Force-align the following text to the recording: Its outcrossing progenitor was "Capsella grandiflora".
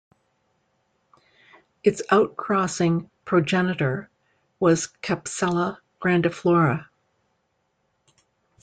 Its 1.83 2.01
outcrossing 2.09 3.07
progenitor 3.23 4.09
was 4.59 4.87
"Capsella 5.03 5.77
grandiflora". 5.99 6.87